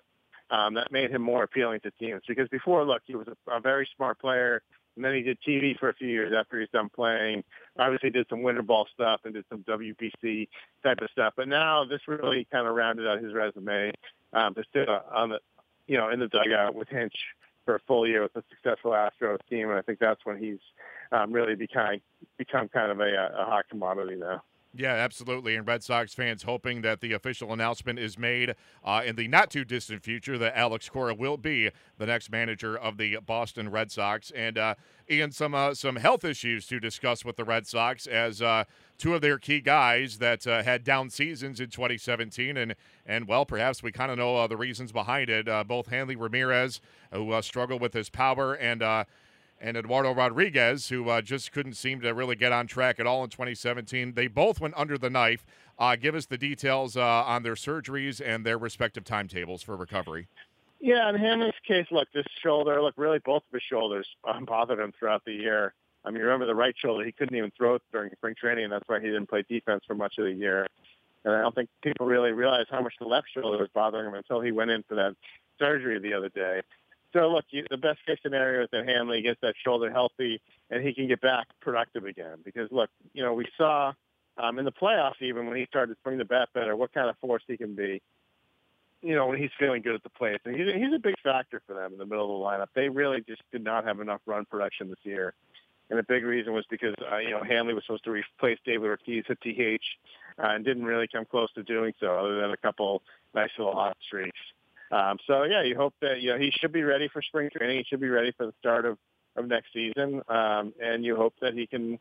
um, 0.49 0.75
that 0.75 0.91
made 0.91 1.11
him 1.11 1.21
more 1.21 1.43
appealing 1.43 1.81
to 1.81 1.91
teams 1.91 2.21
because 2.27 2.47
before, 2.49 2.85
look, 2.85 3.01
he 3.05 3.15
was 3.15 3.27
a, 3.27 3.51
a 3.51 3.59
very 3.59 3.87
smart 3.95 4.19
player. 4.19 4.61
And 4.95 5.05
then 5.05 5.13
he 5.13 5.21
did 5.21 5.37
TV 5.47 5.77
for 5.77 5.89
a 5.89 5.93
few 5.93 6.07
years 6.07 6.33
after 6.35 6.59
he's 6.59 6.69
done 6.73 6.89
playing. 6.89 7.43
Obviously 7.77 8.09
did 8.09 8.25
some 8.29 8.41
winter 8.41 8.63
ball 8.63 8.87
stuff 8.91 9.21
and 9.25 9.33
did 9.35 9.45
some 9.47 9.63
WBC 9.63 10.47
type 10.81 10.97
of 11.01 11.09
stuff. 11.11 11.33
But 11.37 11.47
now 11.47 11.85
this 11.85 12.01
really 12.07 12.47
kind 12.51 12.67
of 12.67 12.73
rounded 12.73 13.07
out 13.07 13.21
his 13.21 13.31
resume 13.31 13.91
um, 14.33 14.55
to 14.55 14.63
sit 14.73 14.89
on 14.89 15.29
the, 15.29 15.39
you 15.85 15.97
know, 15.97 16.09
in 16.09 16.19
the 16.19 16.27
dugout 16.27 16.73
with 16.73 16.87
Hinch 16.89 17.13
for 17.63 17.75
a 17.75 17.79
full 17.85 18.07
year 18.07 18.23
with 18.23 18.35
a 18.37 18.43
successful 18.49 18.91
Astros 18.91 19.37
team. 19.47 19.69
And 19.69 19.77
I 19.77 19.83
think 19.83 19.99
that's 19.99 20.25
when 20.25 20.39
he's 20.39 20.57
um, 21.11 21.31
really 21.31 21.55
become 21.55 22.01
become 22.37 22.67
kind 22.69 22.91
of 22.91 22.99
a, 22.99 23.31
a 23.37 23.45
hot 23.45 23.65
commodity 23.69 24.15
now. 24.15 24.43
Yeah, 24.77 24.93
absolutely. 24.93 25.55
And 25.55 25.65
Red 25.65 25.81
Sox 25.83 26.13
fans 26.13 26.43
hoping 26.43 26.81
that 26.81 27.01
the 27.01 27.13
official 27.13 27.51
announcement 27.51 27.97
is 27.97 28.15
made 28.15 28.53
uh, 28.83 29.01
in 29.03 29.15
the 29.15 29.27
not 29.27 29.49
too 29.49 29.65
distant 29.65 30.03
future 30.03 30.37
that 30.37 30.55
Alex 30.55 30.87
Cora 30.87 31.15
will 31.15 31.37
be 31.37 31.71
the 31.97 32.05
next 32.05 32.29
manager 32.29 32.77
of 32.77 32.97
the 32.97 33.17
Boston 33.25 33.69
Red 33.71 33.91
Sox. 33.91 34.29
And 34.35 34.55
uh, 34.55 34.75
Ian, 35.09 35.31
some 35.31 35.55
uh, 35.55 35.73
some 35.73 35.95
health 35.95 36.23
issues 36.23 36.67
to 36.67 36.79
discuss 36.79 37.25
with 37.25 37.37
the 37.37 37.43
Red 37.43 37.65
Sox 37.65 38.05
as 38.05 38.39
uh, 38.39 38.65
two 38.99 39.15
of 39.15 39.21
their 39.21 39.39
key 39.39 39.61
guys 39.61 40.19
that 40.19 40.45
uh, 40.45 40.61
had 40.61 40.83
down 40.83 41.09
seasons 41.09 41.59
in 41.59 41.71
2017, 41.71 42.55
and 42.55 42.75
and 43.03 43.27
well, 43.27 43.45
perhaps 43.45 43.81
we 43.81 43.91
kind 43.91 44.11
of 44.11 44.19
know 44.19 44.35
uh, 44.35 44.45
the 44.45 44.57
reasons 44.57 44.91
behind 44.91 45.31
it. 45.31 45.47
both 45.67 45.87
Hanley 45.87 46.15
Ramirez, 46.15 46.81
who 47.11 47.41
struggled 47.41 47.81
with 47.81 47.93
his 47.93 48.11
power, 48.11 48.53
and 48.53 48.83
and 49.59 49.77
Eduardo 49.77 50.13
Rodriguez, 50.13 50.89
who 50.89 51.09
uh, 51.09 51.21
just 51.21 51.51
couldn't 51.51 51.73
seem 51.73 52.01
to 52.01 52.13
really 52.13 52.35
get 52.35 52.51
on 52.51 52.67
track 52.67 52.99
at 52.99 53.07
all 53.07 53.23
in 53.23 53.29
2017. 53.29 54.13
They 54.13 54.27
both 54.27 54.59
went 54.59 54.73
under 54.77 54.97
the 54.97 55.09
knife. 55.09 55.45
Uh, 55.79 55.95
give 55.95 56.15
us 56.15 56.25
the 56.25 56.37
details 56.37 56.97
uh, 56.97 57.01
on 57.01 57.43
their 57.43 57.55
surgeries 57.55 58.21
and 58.23 58.45
their 58.45 58.57
respective 58.57 59.03
timetables 59.03 59.61
for 59.61 59.75
recovery. 59.75 60.27
Yeah, 60.79 61.09
in 61.09 61.15
Hanley's 61.15 61.53
case, 61.67 61.87
look, 61.91 62.07
this 62.13 62.25
shoulder, 62.43 62.81
look, 62.81 62.93
really 62.97 63.19
both 63.19 63.43
of 63.47 63.53
his 63.53 63.63
shoulders 63.67 64.07
um, 64.27 64.45
bothered 64.45 64.79
him 64.79 64.93
throughout 64.97 65.23
the 65.25 65.33
year. 65.33 65.73
I 66.05 66.11
mean, 66.11 66.21
remember 66.21 66.45
the 66.45 66.55
right 66.55 66.75
shoulder, 66.77 67.03
he 67.03 67.11
couldn't 67.11 67.35
even 67.35 67.51
throw 67.57 67.79
during 67.91 68.11
spring 68.11 68.35
training, 68.39 68.65
and 68.65 68.73
that's 68.73 68.87
why 68.87 68.99
he 68.99 69.07
didn't 69.07 69.27
play 69.27 69.43
defense 69.49 69.83
for 69.85 69.95
much 69.95 70.17
of 70.17 70.25
the 70.25 70.31
year. 70.31 70.67
And 71.25 71.35
I 71.35 71.41
don't 71.41 71.53
think 71.53 71.69
people 71.81 72.05
really 72.05 72.31
realized 72.31 72.69
how 72.71 72.81
much 72.81 72.93
the 72.99 73.07
left 73.07 73.27
shoulder 73.33 73.57
was 73.57 73.69
bothering 73.73 74.07
him 74.07 74.13
until 74.13 74.39
he 74.39 74.51
went 74.51 74.71
in 74.71 74.83
for 74.83 74.95
that 74.95 75.15
surgery 75.59 75.99
the 75.99 76.13
other 76.13 76.29
day. 76.29 76.61
So 77.17 77.29
look, 77.29 77.45
you, 77.49 77.65
the 77.69 77.77
best 77.77 78.05
case 78.05 78.19
scenario 78.21 78.63
is 78.63 78.69
that 78.71 78.87
Hanley 78.87 79.23
gets 79.23 79.41
that 79.41 79.55
shoulder 79.63 79.89
healthy 79.89 80.39
and 80.69 80.85
he 80.85 80.93
can 80.93 81.07
get 81.07 81.19
back 81.19 81.47
productive 81.61 82.05
again. 82.05 82.37
Because 82.45 82.71
look, 82.71 82.89
you 83.13 83.23
know, 83.23 83.33
we 83.33 83.47
saw 83.57 83.93
um, 84.37 84.59
in 84.59 84.65
the 84.65 84.71
playoffs 84.71 85.19
even 85.21 85.47
when 85.47 85.57
he 85.57 85.65
started 85.65 85.95
to 85.95 85.99
swing 86.03 86.19
the 86.19 86.25
bat 86.25 86.49
better, 86.53 86.75
what 86.75 86.93
kind 86.93 87.09
of 87.09 87.17
force 87.17 87.41
he 87.47 87.57
can 87.57 87.75
be. 87.75 88.01
You 89.01 89.15
know, 89.15 89.27
when 89.27 89.39
he's 89.39 89.51
feeling 89.59 89.81
good 89.81 89.95
at 89.95 90.03
the 90.03 90.09
plate, 90.09 90.41
and 90.45 90.55
he's, 90.55 90.73
he's 90.73 90.93
a 90.93 90.99
big 90.99 91.15
factor 91.23 91.61
for 91.67 91.73
them 91.73 91.93
in 91.93 91.97
the 91.99 92.05
middle 92.05 92.25
of 92.25 92.39
the 92.57 92.63
lineup. 92.63 92.67
They 92.73 92.89
really 92.89 93.21
just 93.21 93.43
did 93.51 93.63
not 93.63 93.85
have 93.85 93.99
enough 93.99 94.21
run 94.25 94.45
production 94.45 94.89
this 94.89 94.97
year, 95.03 95.35
and 95.91 95.99
a 95.99 96.03
big 96.03 96.23
reason 96.23 96.51
was 96.51 96.65
because 96.67 96.95
uh, 97.11 97.17
you 97.17 97.29
know 97.29 97.43
Hanley 97.43 97.75
was 97.75 97.83
supposed 97.83 98.05
to 98.05 98.11
replace 98.11 98.57
David 98.65 98.87
Ortiz 98.87 99.23
at 99.29 99.39
DH, 99.41 99.85
uh, 100.39 100.47
and 100.47 100.65
didn't 100.65 100.83
really 100.83 101.07
come 101.07 101.25
close 101.25 101.53
to 101.53 101.61
doing 101.61 101.93
so, 101.99 102.07
other 102.07 102.41
than 102.41 102.49
a 102.49 102.57
couple 102.57 103.03
nice 103.35 103.51
little 103.59 103.73
hot 103.73 103.95
streaks. 104.01 104.39
Um, 104.91 105.17
so 105.27 105.43
yeah, 105.43 105.63
you 105.63 105.75
hope 105.75 105.93
that 106.01 106.21
you 106.21 106.31
know 106.31 106.37
he 106.37 106.51
should 106.51 106.71
be 106.71 106.83
ready 106.83 107.07
for 107.07 107.21
spring 107.21 107.49
training. 107.55 107.77
He 107.77 107.83
should 107.83 107.99
be 107.99 108.09
ready 108.09 108.31
for 108.37 108.45
the 108.45 108.53
start 108.59 108.85
of 108.85 108.97
of 109.35 109.47
next 109.47 109.73
season, 109.73 110.21
um, 110.27 110.73
and 110.81 111.03
you 111.03 111.15
hope 111.15 111.35
that 111.41 111.53
he 111.53 111.67
can 111.67 111.99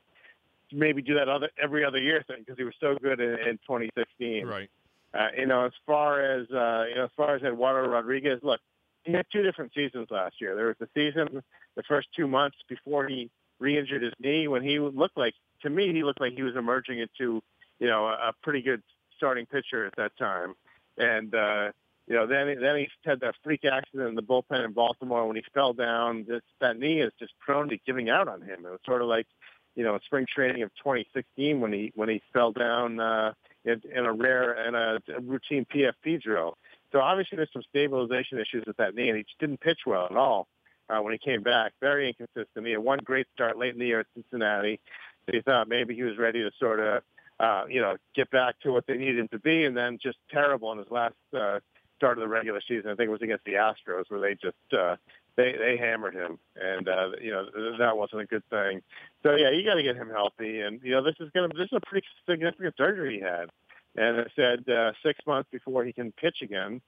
maybe 0.73 1.03
do 1.03 1.15
that 1.15 1.29
other 1.29 1.51
every 1.63 1.85
other 1.85 1.99
year 1.99 2.25
thing 2.27 2.39
because 2.41 2.57
he 2.57 2.65
was 2.65 2.75
so 2.81 2.97
good 3.03 3.21
in, 3.21 3.31
in 3.31 3.59
2016. 3.59 4.47
Right. 4.47 4.71
Uh, 5.15 5.29
you 5.37 5.47
know, 5.47 5.65
as 5.65 5.73
far 5.87 6.21
as 6.21 6.49
uh, 6.51 6.85
you 6.89 6.95
know, 6.97 7.05
as 7.05 7.11
far 7.17 7.35
as 7.35 7.43
Eduardo 7.43 7.89
Rodriguez, 7.89 8.41
look, 8.43 8.61
he 9.05 9.13
had 9.13 9.27
two 9.33 9.43
different 9.43 9.73
seasons 9.75 10.09
last 10.11 10.41
year. 10.41 10.55
There 10.55 10.67
was 10.67 10.77
the 10.79 10.89
season, 10.95 11.43
the 11.77 11.83
first 11.85 12.09
two 12.15 12.27
months 12.27 12.57
before 12.69 13.09
he 13.09 13.31
re-injured 13.59 14.03
his 14.03 14.13
knee, 14.19 14.49
when 14.49 14.63
he 14.63 14.79
looked 14.79 15.17
like, 15.17 15.35
to 15.63 15.71
me, 15.71 15.93
he 15.93 16.03
looked 16.03 16.21
like 16.21 16.35
he 16.35 16.43
was 16.43 16.57
emerging 16.57 16.99
into, 16.99 17.43
you 17.79 17.87
know, 17.87 18.07
a, 18.07 18.29
a 18.29 18.33
pretty 18.43 18.63
good 18.63 18.83
starting 19.17 19.47
pitcher 19.47 19.87
at 19.87 19.95
that 19.97 20.17
time. 20.19 20.55
And 20.99 21.35
uh, 21.35 21.73
you 22.07 22.15
know, 22.15 22.27
then 22.27 22.59
then 22.61 22.77
he 22.77 22.89
had 23.05 23.21
that 23.21 23.35
freak 23.43 23.65
accident 23.65 24.09
in 24.09 24.15
the 24.15 24.23
bullpen 24.23 24.65
in 24.65 24.73
Baltimore 24.73 25.27
when 25.27 25.37
he 25.37 25.43
fell 25.53 25.73
down. 25.73 26.25
This, 26.29 26.43
that 26.61 26.79
knee 26.79 27.01
is 27.01 27.13
just 27.19 27.33
prone 27.41 27.69
to 27.71 27.79
giving 27.85 28.09
out 28.09 28.29
on 28.29 28.43
him. 28.43 28.65
It 28.65 28.71
was 28.71 28.81
sort 28.87 29.03
of 29.03 29.09
like, 29.09 29.27
you 29.75 29.83
know, 29.83 29.99
spring 30.05 30.27
training 30.33 30.63
of 30.63 30.71
2016 30.77 31.61
when 31.61 31.73
he 31.73 31.93
when 31.97 32.09
he 32.09 32.23
fell 32.33 32.53
down 32.53 33.01
uh, 33.01 33.33
in, 33.65 33.83
in 33.93 34.07
a 34.07 34.13
rare 34.13 34.53
and 34.53 34.77
a, 34.77 35.01
routine 35.21 35.67
PFP 35.67 36.23
drill. 36.23 36.57
So 36.93 37.01
obviously 37.01 37.37
there's 37.37 37.53
some 37.53 37.65
stabilization 37.69 38.39
issues 38.39 38.65
with 38.67 38.77
that 38.77 38.95
knee, 38.95 39.09
and 39.09 39.17
he 39.17 39.25
just 39.25 39.39
didn't 39.41 39.61
pitch 39.61 39.81
well 39.85 40.07
at 40.09 40.17
all 40.17 40.47
uh, 40.89 41.01
when 41.01 41.13
he 41.13 41.19
came 41.19 41.43
back. 41.43 41.73
Very 41.81 42.09
inconsistent. 42.09 42.67
He 42.67 42.73
had 42.73 42.81
one 42.81 43.01
great 43.03 43.27
start 43.35 43.59
late 43.59 43.73
in 43.73 43.81
the 43.81 43.87
year 43.87 44.01
at 44.01 44.07
Cincinnati. 44.15 44.81
So 45.27 45.33
he 45.33 45.43
thought 45.43 45.69
maybe 45.69 45.97
he 45.97 46.05
was 46.05 46.17
ready 46.17 46.43
to 46.45 46.53
sort 46.61 46.79
of, 46.79 47.03
uh, 47.41 47.65
you 47.69 47.81
know, 47.81 47.97
get 48.15 48.31
back 48.31 48.61
to 48.61 48.71
what 48.71 48.87
they 48.87 48.97
needed 48.97 49.19
him 49.19 49.29
to 49.33 49.41
be, 49.41 49.65
and 49.65 49.77
then 49.77 49.99
just 50.01 50.19
terrible 50.31 50.71
in 50.71 50.79
his 50.79 50.91
last 50.91 51.15
uh, 51.37 51.59
start 51.97 52.19
of 52.19 52.23
the 52.23 52.29
regular 52.29 52.61
season. 52.67 52.91
I 52.91 52.95
think 52.95 53.09
it 53.09 53.13
was 53.13 53.23
against 53.23 53.45
the 53.45 53.55
Astros 53.55 54.05
where 54.09 54.21
they 54.21 54.35
just 54.35 54.57
uh, 54.73 54.97
they 55.37 55.53
they 55.53 55.77
hammered 55.79 56.15
him, 56.15 56.39
and 56.57 56.89
uh, 56.89 57.11
you 57.21 57.31
know 57.31 57.47
that 57.79 57.97
wasn't 57.97 58.23
a 58.23 58.27
good 58.27 58.45
thing. 58.51 58.83
So 59.23 59.37
yeah, 59.37 59.51
you 59.51 59.65
got 59.65 59.75
to 59.75 59.83
get 59.83 59.97
him 59.97 60.11
healthy, 60.11 60.61
and 60.61 60.81
you 60.83 60.93
know 60.93 61.03
this 61.03 61.17
is 61.21 61.31
gonna 61.35 61.49
this 61.49 61.69
is 61.73 61.79
a 61.83 61.87
pretty 61.87 62.07
significant 62.29 62.75
surgery 62.77 63.17
he 63.17 63.21
had, 63.21 63.51
and 63.97 64.19
it 64.19 64.33
said 64.37 64.69
uh, 64.73 64.93
six 65.05 65.19
months 65.27 65.49
before 65.51 65.85
he 65.85 65.93
can 65.93 66.13
pitch 66.13 66.39
again. 66.43 66.81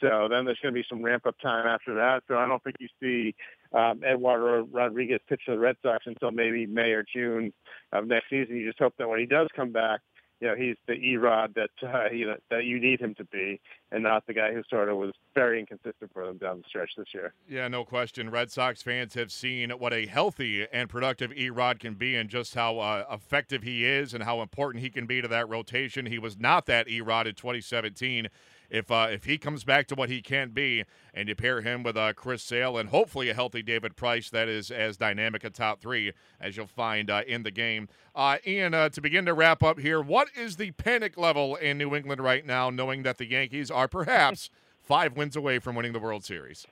So 0.00 0.28
then 0.30 0.44
there's 0.44 0.58
going 0.62 0.74
to 0.74 0.80
be 0.80 0.86
some 0.88 1.02
ramp 1.02 1.26
up 1.26 1.38
time 1.40 1.66
after 1.66 1.94
that. 1.94 2.22
So 2.26 2.36
I 2.36 2.48
don't 2.48 2.62
think 2.64 2.76
you 2.80 2.88
see 3.02 3.34
um, 3.76 4.02
Eduardo 4.02 4.66
Rodriguez 4.72 5.20
pitch 5.28 5.42
to 5.46 5.52
the 5.52 5.58
Red 5.58 5.76
Sox 5.82 6.04
until 6.06 6.30
maybe 6.30 6.66
May 6.66 6.92
or 6.92 7.04
June 7.04 7.52
of 7.92 8.06
next 8.06 8.30
season. 8.30 8.56
You 8.56 8.66
just 8.66 8.78
hope 8.78 8.94
that 8.98 9.08
when 9.08 9.20
he 9.20 9.26
does 9.26 9.48
come 9.54 9.72
back, 9.72 10.00
you 10.40 10.48
know, 10.48 10.54
he's 10.54 10.76
the 10.86 10.94
Erod 10.94 11.54
that 11.54 11.70
uh, 11.82 12.10
you 12.10 12.26
know 12.26 12.36
that 12.50 12.64
you 12.64 12.80
need 12.80 13.00
him 13.00 13.14
to 13.16 13.24
be, 13.24 13.60
and 13.92 14.02
not 14.02 14.26
the 14.26 14.32
guy 14.32 14.52
who 14.52 14.62
sort 14.70 14.88
of 14.88 14.96
was 14.96 15.12
very 15.34 15.60
inconsistent 15.60 16.10
for 16.12 16.26
them 16.26 16.38
down 16.38 16.58
the 16.58 16.64
stretch 16.66 16.90
this 16.96 17.08
year. 17.12 17.34
Yeah, 17.48 17.68
no 17.68 17.84
question. 17.84 18.30
Red 18.30 18.50
Sox 18.50 18.82
fans 18.82 19.14
have 19.14 19.30
seen 19.30 19.70
what 19.70 19.92
a 19.92 20.06
healthy 20.06 20.66
and 20.72 20.88
productive 20.88 21.30
Erod 21.32 21.78
can 21.78 21.94
be, 21.94 22.16
and 22.16 22.30
just 22.30 22.54
how 22.54 22.78
uh, 22.78 23.04
effective 23.10 23.62
he 23.62 23.84
is, 23.84 24.14
and 24.14 24.24
how 24.24 24.40
important 24.40 24.82
he 24.82 24.90
can 24.90 25.06
be 25.06 25.20
to 25.20 25.28
that 25.28 25.48
rotation. 25.48 26.06
He 26.06 26.18
was 26.18 26.38
not 26.38 26.66
that 26.66 26.88
Erod 26.88 27.26
in 27.26 27.34
2017 27.34 28.28
if 28.70 28.90
uh, 28.90 29.08
if 29.10 29.24
he 29.24 29.36
comes 29.36 29.64
back 29.64 29.86
to 29.88 29.94
what 29.94 30.08
he 30.08 30.22
can 30.22 30.50
be, 30.50 30.84
and 31.12 31.28
you 31.28 31.34
pair 31.34 31.60
him 31.60 31.82
with 31.82 31.96
uh, 31.96 32.12
Chris 32.12 32.42
Sale 32.42 32.78
and 32.78 32.88
hopefully 32.88 33.28
a 33.28 33.34
healthy 33.34 33.62
David 33.62 33.96
Price 33.96 34.30
that 34.30 34.48
is 34.48 34.70
as 34.70 34.96
dynamic 34.96 35.44
a 35.44 35.50
top 35.50 35.80
three 35.80 36.12
as 36.40 36.56
you'll 36.56 36.66
find 36.66 37.10
uh, 37.10 37.22
in 37.26 37.42
the 37.42 37.50
game. 37.50 37.88
Uh, 38.14 38.38
Ian, 38.46 38.74
uh, 38.74 38.88
to 38.90 39.00
begin 39.00 39.26
to 39.26 39.34
wrap 39.34 39.62
up 39.62 39.78
here, 39.78 40.00
what 40.00 40.28
is 40.36 40.56
the 40.56 40.70
panic 40.72 41.18
level 41.18 41.56
in 41.56 41.78
New 41.78 41.94
England 41.94 42.22
right 42.22 42.46
now, 42.46 42.70
knowing 42.70 43.02
that 43.02 43.18
the 43.18 43.28
Yankees 43.28 43.70
are 43.70 43.88
perhaps 43.88 44.50
five 44.80 45.16
wins 45.16 45.36
away 45.36 45.58
from 45.58 45.74
winning 45.74 45.92
the 45.92 46.00
World 46.00 46.24
Series? 46.24 46.66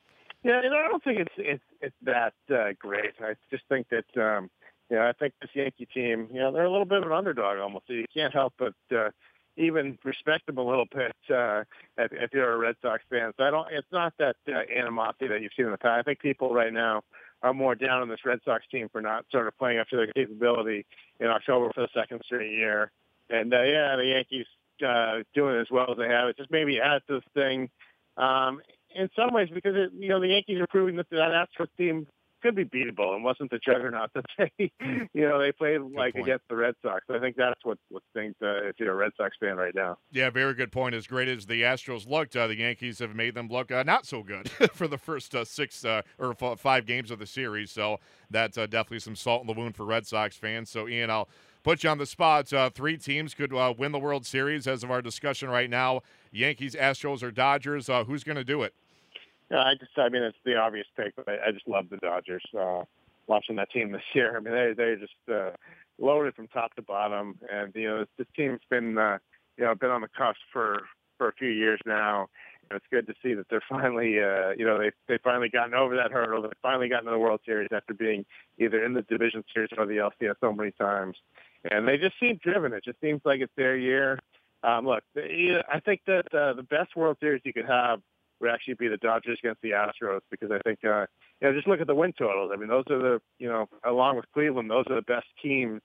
Yeah, 0.45 0.61
and 0.63 0.73
I 0.73 0.89
don't 0.89 1.03
think 1.03 1.19
it's 1.19 1.35
it's 1.37 1.65
it's 1.81 1.97
that 2.03 2.35
uh, 2.51 2.73
great. 2.79 3.15
I 3.21 3.35
just 3.51 3.65
think 3.69 3.89
that. 3.91 4.21
Um, 4.21 4.51
you 4.91 4.97
know, 4.97 5.03
I 5.03 5.13
think 5.13 5.35
this 5.43 5.51
Yankee 5.53 5.87
team, 5.93 6.29
you 6.33 6.41
know, 6.41 6.51
they're 6.51 6.65
a 6.65 6.71
little 6.71 6.87
bit 6.87 7.03
of 7.03 7.05
an 7.05 7.13
underdog 7.13 7.59
almost. 7.59 7.87
So 7.89 7.93
you 7.93 8.07
can't 8.15 8.33
help 8.33 8.55
but 8.59 8.73
uh, 8.91 9.11
even 9.59 9.99
respect 10.05 10.47
them 10.47 10.59
a 10.59 10.63
little 10.63 10.87
bit 10.87 11.15
uh, 11.31 11.65
if, 11.97 12.13
if 12.13 12.33
you're 12.33 12.53
a 12.53 12.57
Red 12.57 12.77
Sox 12.81 13.03
fan. 13.11 13.33
So 13.37 13.45
I 13.45 13.51
don't. 13.51 13.69
It's 13.71 13.87
not 13.93 14.15
that 14.19 14.37
uh, 14.49 14.61
animosity 14.75 15.29
that 15.29 15.43
you've 15.43 15.53
seen 15.57 15.67
in 15.67 15.73
the 15.73 15.79
past. 15.79 16.01
I 16.01 16.03
think 16.03 16.21
people 16.21 16.55
right 16.55 16.73
now 16.73 17.03
are 17.43 17.55
more 17.55 17.75
down 17.75 18.03
on 18.03 18.09
this 18.09 18.25
Red 18.25 18.41
Sox 18.45 18.65
team 18.71 18.89
for 18.91 19.01
not 19.01 19.25
sort 19.31 19.47
of 19.47 19.57
playing 19.59 19.79
up 19.79 19.89
to 19.89 19.97
their 19.97 20.07
capability 20.09 20.87
in 21.21 21.27
October 21.27 21.71
for 21.75 21.83
the 21.83 21.89
second 21.95 22.23
straight 22.25 22.53
year. 22.53 22.91
And 23.31 23.53
uh, 23.53 23.63
yeah, 23.63 23.97
the 23.97 24.07
Yankees 24.07 24.47
uh, 24.87 25.23
doing 25.35 25.61
as 25.61 25.67
well 25.71 25.91
as 25.91 25.99
they 25.99 26.09
have. 26.09 26.29
It 26.29 26.37
just 26.37 26.51
maybe 26.51 26.81
adds 26.81 27.05
to 27.09 27.15
this 27.15 27.25
thing. 27.35 27.69
Um, 28.17 28.61
in 28.95 29.11
some 29.15 29.33
ways, 29.33 29.49
because 29.53 29.75
it, 29.77 29.91
you 29.99 30.09
know 30.09 30.21
the 30.21 30.29
Yankees 30.29 30.61
are 30.61 30.67
proving 30.67 30.97
that 30.97 31.11
that 31.11 31.49
Astros 31.59 31.69
team 31.77 32.07
could 32.43 32.55
be 32.55 32.65
beatable 32.65 33.15
and 33.15 33.25
wasn't 33.25 33.51
the 33.51 33.59
juggernaut 33.59 34.11
that 34.15 34.25
they, 34.39 34.51
you 35.13 35.29
know, 35.29 35.41
they 35.41 35.53
played 35.53 35.81
like 35.81 36.15
point. 36.15 36.27
against 36.27 36.45
the 36.49 36.57
Red 36.57 36.75
Sox. 36.83 37.05
I 37.11 37.19
think 37.19 37.37
that's 37.37 37.61
what 37.65 37.79
what 37.89 38.03
things 38.15 38.35
uh, 38.43 38.69
if 38.69 38.77
you're 38.79 38.93
a 38.93 38.97
Red 38.97 39.13
Sox 39.17 39.37
fan 39.41 39.57
right 39.57 39.75
now. 39.75 39.99
Yeah, 40.11 40.31
very 40.31 40.55
good 40.55 40.73
point. 40.73 40.95
As 40.95 41.07
great 41.07 41.29
as 41.29 41.47
the 41.47 41.63
Astros 41.63 42.09
looked, 42.09 42.37
uh, 42.37 42.47
the 42.47 42.57
Yankees 42.57 42.99
have 43.01 43.15
made 43.15 43.35
them 43.35 43.49
look 43.49 43.71
uh, 43.71 43.83
not 43.83 44.07
so 44.07 44.23
good 44.23 44.51
for 44.73 44.89
the 44.89 44.99
first 44.99 45.35
uh, 45.35 45.45
six 45.45 45.85
uh, 45.85 46.03
or 46.19 46.35
f- 46.41 46.59
five 46.61 46.87
games 46.87 47.11
of 47.11 47.19
the 47.19 47.27
series. 47.27 47.71
So 47.71 47.99
that's 48.31 48.57
uh, 48.59 48.67
definitely 48.67 49.01
some 49.01 49.17
salt 49.17 49.43
in 49.43 49.47
the 49.47 49.55
wound 49.55 49.77
for 49.77 49.85
Red 49.85 50.07
Sox 50.07 50.37
fans. 50.37 50.71
So 50.71 50.89
Ian, 50.89 51.11
I'll 51.11 51.29
put 51.63 51.85
you 51.85 51.91
on 51.91 51.99
the 51.99 52.07
spot. 52.07 52.49
three 52.75 52.97
teams 52.97 53.35
could 53.35 53.53
win 53.53 53.93
the 53.93 53.99
World 53.99 54.25
Series 54.27 54.67
as 54.67 54.83
of 54.85 54.91
our 54.91 55.03
discussion 55.03 55.49
right 55.51 55.69
now: 55.71 56.03
Yankees, 56.33 56.75
Astros, 56.75 57.23
or 57.23 57.31
Dodgers. 57.31 57.89
who's 58.07 58.25
going 58.25 58.37
to 58.37 58.45
do 58.45 58.63
it? 58.63 58.75
Yeah, 59.51 59.63
I 59.63 59.75
just, 59.79 59.93
I 59.97 60.09
mean, 60.09 60.23
it's 60.23 60.37
the 60.45 60.57
obvious 60.57 60.87
pick, 60.97 61.17
but 61.17 61.29
I, 61.29 61.49
I 61.49 61.53
just 61.53 61.67
love 61.67 61.87
the 61.91 61.97
Dodgers. 61.99 62.45
Uh, 62.59 62.85
watching 63.27 63.57
that 63.57 63.71
team 63.71 63.93
this 63.93 64.03
year, 64.15 64.37
I 64.37 64.41
mean, 64.41 64.55
they 64.55 64.73
they're 64.77 64.97
just 64.97 65.13
uh, 65.33 65.51
loaded 65.99 66.35
from 66.35 66.49
top 66.49 66.75
to 66.75 66.83
bottom, 66.83 67.39
and 67.51 67.73
you 67.75 67.89
know, 67.89 68.05
this 68.17 68.27
team's 68.37 68.61
been, 68.71 68.99
uh, 68.99 69.19
you 69.57 69.65
know, 69.65 69.75
been 69.75 69.91
on 69.91 70.03
the 70.03 70.09
cusp 70.09 70.39
for 70.53 70.83
for 71.17 71.29
a 71.29 71.33
few 71.33 71.49
years 71.49 71.81
now. 71.85 72.29
And 72.71 72.77
it's 72.77 72.87
good 72.91 73.07
to 73.07 73.15
see 73.23 73.33
that 73.35 73.47
they're 73.49 73.63
finally, 73.69 74.21
uh, 74.21 74.51
you 74.57 74.67
know, 74.67 74.79
they 74.79 74.91
they 75.09 75.19
finally 75.23 75.49
gotten 75.49 75.75
over 75.75 75.97
that 75.97 76.13
hurdle. 76.13 76.43
They 76.43 76.49
finally 76.61 76.89
gotten 76.89 77.07
to 77.07 77.13
the 77.13 77.19
World 77.19 77.41
Series 77.47 77.69
after 77.73 77.95
being 77.95 78.25
either 78.59 78.85
in 78.85 78.93
the 78.93 79.03
division 79.03 79.45
series 79.53 79.71
or 79.77 79.87
the 79.87 79.97
LCS 79.97 80.35
so 80.41 80.53
many 80.53 80.73
times, 80.73 81.17
and 81.71 81.89
they 81.89 81.97
just 81.97 82.19
seem 82.21 82.39
driven. 82.43 82.73
It 82.73 82.85
just 82.85 83.01
seems 83.01 83.23
like 83.25 83.41
it's 83.41 83.53
their 83.57 83.77
year. 83.77 84.19
Um, 84.63 84.87
look, 84.87 85.05
they, 85.15 85.63
I 85.73 85.81
think 85.81 86.01
that 86.07 86.35
uh, 86.35 86.53
the 86.55 86.65
best 86.65 86.97
World 86.97 87.17
Series 87.21 87.43
you 87.45 87.53
could 87.53 87.67
have 87.67 88.01
would 88.41 88.51
actually 88.51 88.75
be 88.75 88.89
the 88.89 88.97
Dodgers 88.97 89.39
against 89.43 89.63
the 89.63 89.71
Astros 89.71 90.21
because 90.31 90.51
I 90.51 90.59
think, 90.59 90.81
uh, 90.85 91.07
you 91.41 91.49
know, 91.49 91.53
just 91.53 91.69
look 91.69 91.81
at 91.81 91.87
the 91.87 91.95
win 91.95 92.13
totals. 92.13 92.51
I 92.53 92.57
mean, 92.57 92.69
those 92.69 92.85
are 92.91 92.99
the, 92.99 93.23
you 93.39 93.49
know, 93.49 93.69
along 93.85 94.17
with 94.17 94.27
Cleveland, 94.33 94.71
those 94.71 94.85
are 94.89 94.97
the 94.97 95.03
best 95.03 95.27
teams, 95.43 95.81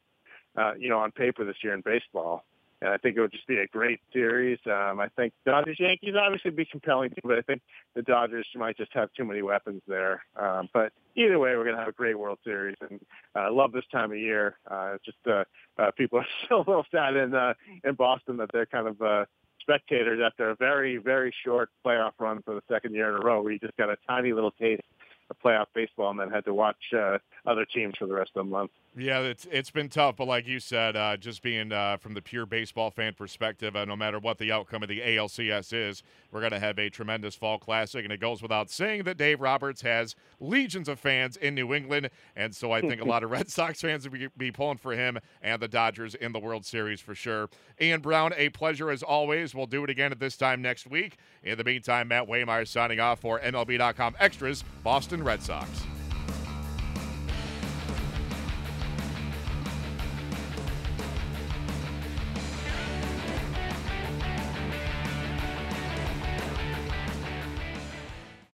uh, 0.58 0.74
you 0.78 0.90
know, 0.90 1.00
on 1.00 1.12
paper 1.12 1.46
this 1.46 1.58
year 1.64 1.74
in 1.74 1.82
baseball. 1.82 2.46
And 2.84 2.92
I 2.92 2.98
think 2.98 3.16
it 3.16 3.22
would 3.22 3.32
just 3.32 3.48
be 3.48 3.60
a 3.60 3.68
great 3.68 4.02
series. 4.12 4.60
Um, 4.66 5.00
I 5.00 5.08
think 5.16 5.32
Dodgers 5.46 5.78
Yankees 5.80 6.16
obviously 6.20 6.52
be 6.52 6.66
compelling 6.66 7.12
too, 7.12 7.22
but 7.24 7.38
I 7.38 7.42
think 7.42 7.62
the 7.96 8.02
Dodgers 8.02 8.46
might 8.56 8.76
just 8.76 8.92
have 8.94 9.10
too 9.14 9.24
many 9.24 9.42
weapons 9.42 9.82
there. 9.88 10.26
Um, 10.36 10.68
but 10.74 10.92
either 11.16 11.40
way, 11.40 11.56
we're 11.56 11.64
going 11.64 11.78
to 11.78 11.80
have 11.80 11.88
a 11.88 11.94
great 11.94 12.20
World 12.20 12.40
Series, 12.44 12.76
and 12.82 13.00
I 13.36 13.46
uh, 13.46 13.54
love 13.54 13.72
this 13.72 13.86
time 13.90 14.12
of 14.12 14.18
year. 14.18 14.58
Uh, 14.70 14.98
just 15.06 15.18
uh, 15.26 15.46
uh, 15.78 15.92
people 15.92 16.20
are 16.20 16.28
still 16.44 16.58
a 16.58 16.68
little 16.68 16.86
sad 16.92 17.16
in 17.16 17.34
uh, 17.34 17.54
in 17.86 17.96
Boston 17.96 18.36
that 18.38 18.50
they're 18.52 18.66
kind 18.66 18.88
of 18.88 19.02
uh, 19.02 19.26
spectators 19.64 20.20
after 20.24 20.52
a 20.52 20.56
very, 20.56 20.98
very 20.98 21.34
short 21.44 21.70
playoff 21.84 22.12
run 22.20 22.42
for 22.44 22.54
the 22.54 22.62
second 22.70 22.94
year 22.94 23.10
in 23.10 23.22
a 23.22 23.26
row 23.26 23.42
where 23.42 23.52
you 23.52 23.60
just 23.60 23.76
got 23.78 23.90
a 23.90 23.98
tiny 24.08 24.32
little 24.32 24.52
taste 24.52 24.84
of 25.30 25.38
playoff 25.44 25.66
baseball 25.74 26.12
and 26.12 26.20
then 26.20 26.30
had 26.30 26.46
to 26.46 26.54
watch 26.54 26.78
uh, 26.96 27.18
other 27.48 27.66
teams 27.66 27.96
for 27.98 28.06
the 28.06 28.14
rest 28.14 28.32
of 28.36 28.46
the 28.46 28.52
month. 28.52 28.72
Yeah, 28.96 29.22
it's 29.22 29.48
it's 29.50 29.72
been 29.72 29.90
tough, 29.90 30.18
but 30.18 30.28
like 30.28 30.46
you 30.46 30.60
said, 30.60 30.96
uh, 30.96 31.18
just 31.18 31.42
being 31.42 31.72
uh, 31.72 31.98
from 31.98 32.14
the 32.14 32.22
pure 32.22 32.46
baseball 32.46 32.92
fan 32.92 33.16
perspective, 33.16 33.76
uh, 33.76 33.86
no 33.86 33.96
matter 33.96 34.20
what 34.20 34.38
the 34.38 34.52
outcome 34.52 34.84
of 34.84 34.90
the 34.90 35.02
ALCS 35.02 35.74
is, 35.74 36.04
we're 36.32 36.42
going 36.42 36.52
to 36.52 36.60
have 36.60 36.78
a 36.78 36.92
tremendous 36.92 37.34
fall 37.34 37.58
classic, 37.58 38.04
and 38.04 38.14
it 38.14 38.20
goes 38.20 38.44
without 38.44 38.70
saying 38.70 39.04
that 39.04 39.18
Dave 39.18 39.42
Roberts 39.42 39.82
has 39.82 40.16
legions 40.40 40.88
of 40.88 41.00
fans 41.00 41.38
in 41.38 41.56
New 41.56 41.74
England, 41.74 42.12
and 42.36 42.56
so 42.56 42.72
I 42.72 42.82
think 42.82 43.02
a 43.02 43.06
lot 43.06 43.24
of 43.24 43.32
Red 43.32 43.50
Sox 43.50 43.82
fans 43.82 44.08
will 44.08 44.14
be, 44.16 44.28
be 44.38 44.52
pulling 44.52 44.78
for 44.78 44.94
him 44.94 45.18
and 45.42 45.60
the 45.60 45.68
Dodgers 45.68 46.14
in 46.14 46.32
the 46.32 46.40
World 46.40 46.64
Series 46.64 47.02
for 47.02 47.16
sure. 47.16 47.50
Ian 47.82 48.02
Browne, 48.02 48.34
a 48.38 48.50
pleasure 48.50 48.92
as 48.92 49.02
always. 49.02 49.56
We'll 49.56 49.66
do 49.66 49.84
it 49.84 49.90
again 49.90 50.12
at 50.12 50.20
this 50.20 50.38
time 50.38 50.62
next 50.62 50.86
week. 50.86 51.18
In 51.42 51.58
the 51.58 51.64
meantime, 51.64 52.10
Matt 52.10 52.28
Waymire 52.28 52.68
signing 52.68 53.00
off 53.00 53.22
for 53.22 53.40
MLB.com 53.40 54.16
Extras, 54.20 54.64
Boston 54.84 55.24
Red 55.24 55.42
Sox. 55.42 55.68